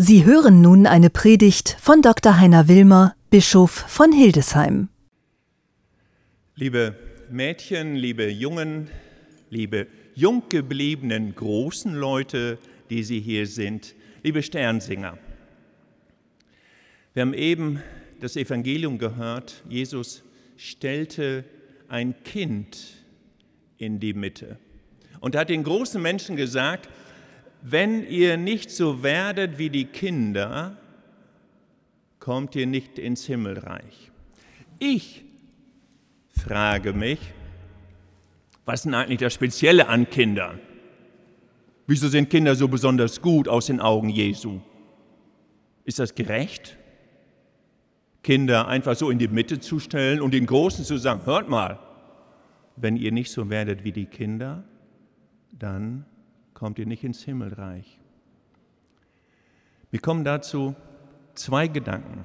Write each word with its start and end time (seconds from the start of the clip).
Sie 0.00 0.24
hören 0.24 0.60
nun 0.60 0.86
eine 0.86 1.10
Predigt 1.10 1.76
von 1.80 2.02
Dr. 2.02 2.38
Heiner 2.38 2.68
Wilmer, 2.68 3.16
Bischof 3.30 3.72
von 3.72 4.12
Hildesheim. 4.12 4.90
Liebe 6.54 6.94
Mädchen, 7.28 7.96
liebe 7.96 8.30
Jungen, 8.30 8.90
liebe 9.50 9.88
jung 10.14 10.44
gebliebenen 10.48 11.34
großen 11.34 11.96
Leute, 11.96 12.58
die 12.90 13.02
Sie 13.02 13.18
hier 13.18 13.48
sind, 13.48 13.96
liebe 14.22 14.44
Sternsinger. 14.44 15.18
Wir 17.12 17.22
haben 17.22 17.34
eben 17.34 17.82
das 18.20 18.36
Evangelium 18.36 18.98
gehört, 18.98 19.64
Jesus 19.68 20.22
stellte 20.56 21.42
ein 21.88 22.14
Kind 22.22 23.02
in 23.78 23.98
die 23.98 24.14
Mitte 24.14 24.58
und 25.18 25.34
hat 25.34 25.48
den 25.48 25.64
großen 25.64 26.00
Menschen 26.00 26.36
gesagt, 26.36 26.88
wenn 27.62 28.06
ihr 28.08 28.36
nicht 28.36 28.70
so 28.70 29.02
werdet 29.02 29.58
wie 29.58 29.70
die 29.70 29.86
Kinder, 29.86 30.76
kommt 32.18 32.54
ihr 32.56 32.66
nicht 32.66 32.98
ins 32.98 33.24
Himmelreich. 33.24 34.10
Ich 34.78 35.24
frage 36.30 36.92
mich, 36.92 37.18
was 38.64 38.80
ist 38.80 38.84
denn 38.84 38.94
eigentlich 38.94 39.20
das 39.20 39.34
Spezielle 39.34 39.88
an 39.88 40.08
Kindern? 40.08 40.60
Wieso 41.86 42.08
sind 42.08 42.28
Kinder 42.28 42.54
so 42.54 42.68
besonders 42.68 43.22
gut 43.22 43.48
aus 43.48 43.66
den 43.66 43.80
Augen 43.80 44.10
Jesu? 44.10 44.60
Ist 45.84 45.98
das 45.98 46.14
gerecht? 46.14 46.76
Kinder 48.22 48.68
einfach 48.68 48.94
so 48.94 49.08
in 49.08 49.18
die 49.18 49.28
Mitte 49.28 49.58
zu 49.58 49.80
stellen 49.80 50.20
und 50.20 50.34
den 50.34 50.44
Großen 50.44 50.84
zu 50.84 50.98
sagen, 50.98 51.24
hört 51.24 51.48
mal, 51.48 51.78
wenn 52.76 52.96
ihr 52.96 53.10
nicht 53.10 53.32
so 53.32 53.48
werdet 53.48 53.84
wie 53.84 53.92
die 53.92 54.04
Kinder, 54.04 54.64
dann 55.50 56.04
kommt 56.58 56.80
ihr 56.80 56.86
nicht 56.86 57.04
ins 57.04 57.22
Himmelreich. 57.22 58.00
Wir 59.92 60.00
kommen 60.00 60.24
dazu 60.24 60.74
zwei 61.36 61.68
Gedanken. 61.68 62.24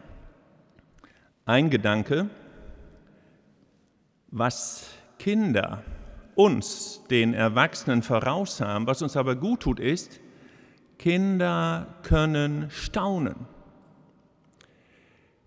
Ein 1.46 1.70
Gedanke, 1.70 2.32
was 4.32 4.90
Kinder 5.20 5.84
uns, 6.34 7.04
den 7.12 7.36
Erwachsenen, 7.36 8.02
voraus 8.02 8.60
haben, 8.60 8.88
was 8.88 9.04
uns 9.04 9.16
aber 9.16 9.36
gut 9.36 9.60
tut, 9.60 9.80
ist, 9.80 10.20
Kinder 10.98 11.86
können 12.02 12.72
staunen. 12.72 13.36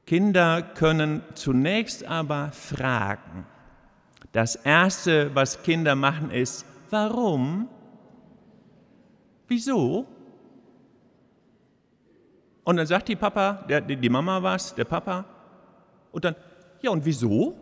Kinder 0.07 0.63
können 0.63 1.23
zunächst 1.35 2.05
aber 2.05 2.53
fragen. 2.53 3.47
Das 4.31 4.55
Erste, 4.55 5.35
was 5.35 5.65
Kinder 5.65 5.97
machen, 5.97 6.31
ist, 6.31 6.65
warum 6.91 7.69
Wieso? 9.49 10.07
Und 12.65 12.77
dann 12.77 12.87
sagt 12.87 13.09
die 13.09 13.17
Papa, 13.17 13.65
der, 13.69 13.81
die 13.81 14.09
Mama 14.09 14.43
was, 14.43 14.75
der 14.75 14.85
Papa. 14.85 15.25
Und 16.11 16.25
dann, 16.25 16.35
ja 16.83 16.91
und 16.91 17.05
wieso? 17.05 17.57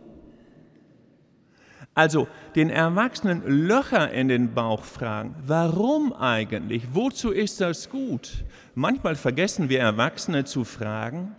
Also 1.93 2.27
den 2.55 2.69
Erwachsenen 2.69 3.67
Löcher 3.67 4.11
in 4.11 4.27
den 4.27 4.53
Bauch 4.53 4.83
fragen, 4.83 5.35
warum 5.45 6.11
eigentlich? 6.11 6.93
Wozu 6.93 7.31
ist 7.31 7.61
das 7.61 7.89
gut? 7.89 8.43
Manchmal 8.73 9.15
vergessen 9.15 9.69
wir 9.69 9.79
Erwachsene 9.79 10.43
zu 10.43 10.65
fragen, 10.65 11.35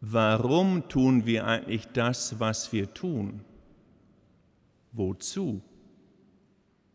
warum 0.00 0.88
tun 0.88 1.26
wir 1.26 1.46
eigentlich 1.46 1.88
das, 1.92 2.38
was 2.38 2.72
wir 2.72 2.92
tun? 2.94 3.40
Wozu? 4.92 5.60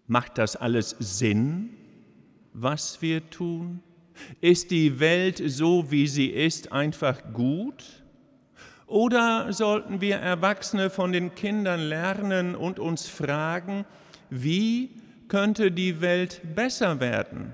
Macht 0.08 0.38
das 0.38 0.56
alles 0.56 0.96
Sinn? 1.00 1.79
Was 2.62 3.02
wir 3.02 3.30
tun? 3.30 3.82
Ist 4.42 4.72
die 4.72 5.00
Welt 5.00 5.42
so, 5.46 5.92
wie 5.92 6.08
sie 6.08 6.28
ist, 6.28 6.72
einfach 6.72 7.34
gut? 7.34 8.04
Oder 8.86 9.54
sollten 9.54 10.02
wir 10.02 10.18
Erwachsene 10.18 10.90
von 10.90 11.12
den 11.12 11.36
Kindern 11.36 11.80
lernen 11.80 12.56
und 12.56 12.80
uns 12.80 13.08
fragen, 13.08 13.86
wie 14.30 14.90
könnte 15.28 15.72
die 15.72 16.02
Welt 16.02 16.42
besser 16.56 17.00
werden? 17.00 17.54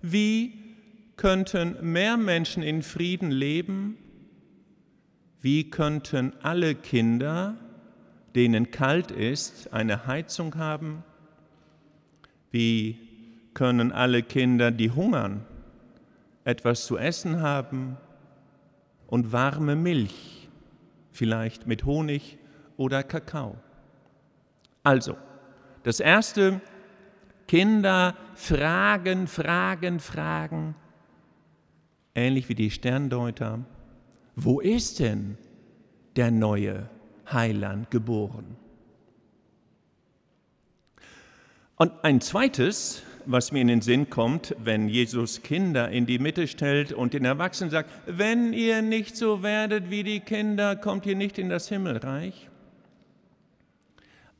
Wie 0.00 0.54
könnten 1.16 1.76
mehr 1.80 2.16
Menschen 2.16 2.62
in 2.62 2.82
Frieden 2.82 3.30
leben? 3.30 3.98
Wie 5.40 5.70
könnten 5.70 6.32
alle 6.42 6.74
Kinder, 6.74 7.56
denen 8.34 8.70
kalt 8.70 9.10
ist, 9.10 9.72
eine 9.72 10.06
Heizung 10.06 10.56
haben? 10.56 11.02
Wie 12.50 13.13
können 13.54 13.92
alle 13.92 14.22
Kinder, 14.22 14.70
die 14.70 14.90
hungern, 14.90 15.44
etwas 16.44 16.84
zu 16.84 16.98
essen 16.98 17.40
haben 17.40 17.96
und 19.06 19.32
warme 19.32 19.76
Milch, 19.76 20.48
vielleicht 21.12 21.66
mit 21.66 21.84
Honig 21.84 22.38
oder 22.76 23.02
Kakao. 23.02 23.56
Also, 24.82 25.16
das 25.84 26.00
Erste, 26.00 26.60
Kinder 27.46 28.16
fragen, 28.34 29.26
fragen, 29.26 30.00
fragen, 30.00 30.74
ähnlich 32.14 32.48
wie 32.48 32.54
die 32.54 32.70
Sterndeuter, 32.70 33.64
wo 34.36 34.60
ist 34.60 34.98
denn 34.98 35.38
der 36.16 36.30
neue 36.30 36.88
Heiland 37.30 37.90
geboren? 37.90 38.56
Und 41.76 41.92
ein 42.02 42.20
zweites, 42.20 43.02
was 43.26 43.52
mir 43.52 43.60
in 43.60 43.68
den 43.68 43.80
Sinn 43.80 44.10
kommt, 44.10 44.54
wenn 44.62 44.88
Jesus 44.88 45.42
Kinder 45.42 45.90
in 45.90 46.06
die 46.06 46.18
Mitte 46.18 46.48
stellt 46.48 46.92
und 46.92 47.14
den 47.14 47.24
Erwachsenen 47.24 47.70
sagt, 47.70 47.90
wenn 48.06 48.52
ihr 48.52 48.82
nicht 48.82 49.16
so 49.16 49.42
werdet 49.42 49.90
wie 49.90 50.02
die 50.02 50.20
Kinder, 50.20 50.76
kommt 50.76 51.06
ihr 51.06 51.16
nicht 51.16 51.38
in 51.38 51.48
das 51.48 51.68
Himmelreich. 51.68 52.48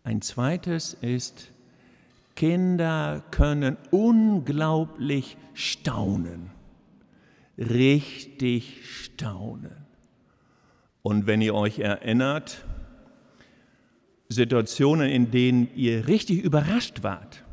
Ein 0.02 0.20
zweites 0.20 0.94
ist, 0.94 1.50
Kinder 2.36 3.22
können 3.30 3.76
unglaublich 3.90 5.36
staunen, 5.54 6.50
richtig 7.56 8.80
staunen. 8.86 9.84
Und 11.02 11.26
wenn 11.26 11.40
ihr 11.40 11.54
euch 11.54 11.78
erinnert, 11.78 12.64
Situationen, 14.28 15.10
in 15.10 15.30
denen 15.30 15.68
ihr 15.74 16.08
richtig 16.08 16.42
überrascht 16.42 17.02
wart, 17.02 17.43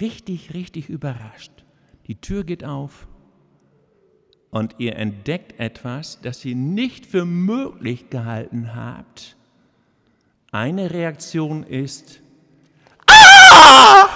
richtig, 0.00 0.54
richtig 0.54 0.88
überrascht. 0.88 1.52
Die 2.06 2.20
Tür 2.20 2.44
geht 2.44 2.64
auf 2.64 3.06
und 4.50 4.76
ihr 4.78 4.96
entdeckt 4.96 5.58
etwas, 5.60 6.20
das 6.22 6.44
ihr 6.44 6.56
nicht 6.56 7.06
für 7.06 7.24
möglich 7.24 8.10
gehalten 8.10 8.74
habt. 8.74 9.36
Eine 10.50 10.90
Reaktion 10.90 11.62
ist, 11.64 12.20
ah! 13.06 14.08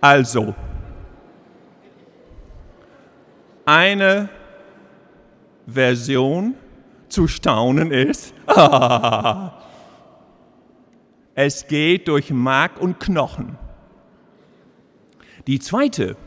Also, 0.00 0.54
eine 3.66 4.30
Version 5.66 6.54
zu 7.08 7.28
staunen 7.28 7.90
ist, 7.90 8.32
ah, 8.46 9.60
es 11.42 11.66
geht 11.66 12.08
durch 12.08 12.30
Mark 12.30 12.78
und 12.78 13.00
Knochen. 13.00 13.56
Die 15.46 15.58
zweite, 15.58 16.18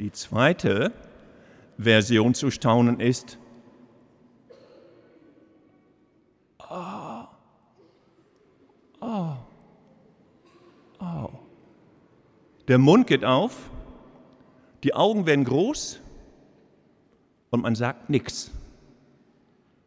die 0.00 0.12
zweite 0.12 0.92
Version 1.78 2.34
zu 2.34 2.50
staunen 2.50 3.00
ist, 3.00 3.38
oh, 6.58 7.24
oh, 9.00 9.36
oh. 10.98 11.30
Der 12.68 12.76
Mund 12.76 13.06
geht 13.06 13.24
auf, 13.24 13.70
die 14.84 14.92
Augen 14.92 15.24
werden 15.24 15.46
groß 15.46 16.00
und 17.48 17.62
man 17.62 17.74
sagt 17.74 18.10
nichts. 18.10 18.50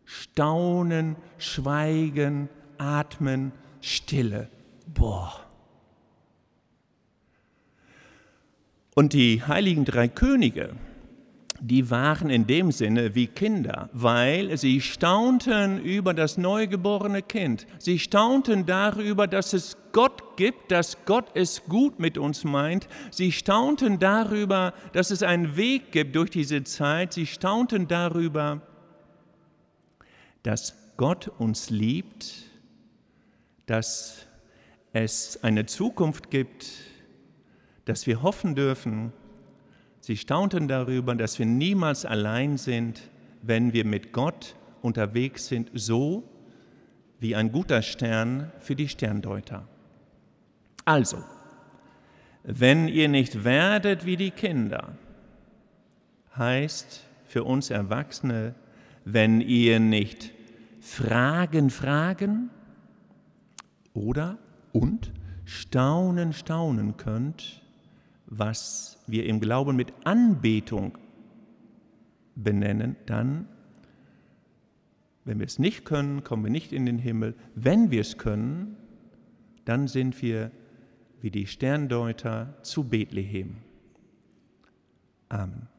Staunen, 0.04 1.16
schweigen, 1.38 2.50
atmen, 2.80 3.52
Stille. 3.84 4.48
Boah. 4.94 5.42
Und 8.96 9.12
die 9.12 9.44
heiligen 9.44 9.84
drei 9.84 10.08
Könige, 10.08 10.78
die 11.60 11.90
waren 11.90 12.30
in 12.30 12.48
dem 12.48 12.72
Sinne 12.72 13.14
wie 13.14 13.28
Kinder, 13.28 13.90
weil 13.92 14.58
sie 14.58 14.80
staunten 14.80 15.82
über 15.82 16.14
das 16.14 16.38
neugeborene 16.38 17.22
Kind. 17.24 17.68
Sie 17.78 18.00
staunten 18.00 18.66
darüber, 18.66 19.28
dass 19.28 19.52
es 19.52 19.76
Gott 19.92 20.38
gibt, 20.38 20.72
dass 20.72 21.04
Gott 21.06 21.32
es 21.34 21.66
gut 21.66 22.00
mit 22.00 22.18
uns 22.18 22.46
meint. 22.46 22.88
Sie 23.12 23.34
staunten 23.34 24.00
darüber, 24.00 24.74
dass 24.94 25.12
es 25.12 25.24
einen 25.24 25.58
Weg 25.58 25.92
gibt 25.92 26.16
durch 26.16 26.30
diese 26.30 26.64
Zeit. 26.64 27.12
Sie 27.12 27.26
staunten 27.26 27.90
darüber, 27.90 28.62
dass 30.44 30.74
Gott 30.96 31.30
uns 31.38 31.70
liebt 31.70 32.53
dass 33.66 34.28
es 34.92 35.44
eine 35.44 35.66
Zukunft 35.66 36.30
gibt, 36.30 36.70
dass 37.86 38.08
wir 38.08 38.22
hoffen 38.22 38.56
dürfen. 38.56 39.12
Sie 40.00 40.18
staunten 40.18 40.68
darüber, 40.68 41.16
dass 41.16 41.40
wir 41.40 41.46
niemals 41.46 42.06
allein 42.06 42.58
sind, 42.58 43.02
wenn 43.42 43.74
wir 43.74 43.86
mit 43.86 44.14
Gott 44.14 44.56
unterwegs 44.82 45.48
sind, 45.48 45.72
so 45.74 46.24
wie 47.20 47.36
ein 47.36 47.52
guter 47.52 47.82
Stern 47.82 48.52
für 48.60 48.76
die 48.76 48.90
Sterndeuter. 48.90 49.68
Also, 50.86 51.24
wenn 52.44 52.90
ihr 52.90 53.08
nicht 53.08 53.46
werdet 53.46 54.06
wie 54.06 54.18
die 54.18 54.32
Kinder, 54.32 54.98
heißt 56.36 57.06
für 57.26 57.46
uns 57.46 57.70
Erwachsene, 57.70 58.56
wenn 59.06 59.40
ihr 59.40 59.80
nicht 59.80 60.32
Fragen 60.82 61.70
fragen 61.70 62.50
oder 63.94 64.38
und 64.72 65.12
staunen, 65.46 66.34
staunen 66.34 66.98
könnt, 66.98 67.62
was 68.26 69.04
wir 69.08 69.26
im 69.26 69.40
Glauben 69.40 69.76
mit 69.76 69.94
Anbetung 70.04 70.98
benennen, 72.36 72.96
dann, 73.06 73.48
wenn 75.26 75.40
wir 75.40 75.46
es 75.46 75.60
nicht 75.60 75.86
können, 75.86 76.24
kommen 76.24 76.44
wir 76.44 76.52
nicht 76.52 76.74
in 76.74 76.86
den 76.86 76.98
Himmel. 76.98 77.36
Wenn 77.56 77.92
wir 77.92 78.02
es 78.02 78.18
können, 78.18 78.76
dann 79.66 79.88
sind 79.88 80.22
wir 80.22 80.52
wie 81.22 81.32
die 81.32 81.48
Sterndeuter 81.48 82.58
zu 82.64 82.84
Bethlehem. 82.84 83.58
Amen. 85.30 85.73